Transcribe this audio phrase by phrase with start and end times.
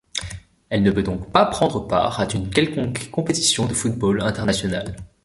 [0.69, 4.95] Elle ne peut donc pas prendre part à une quelconque compétition de football internationale.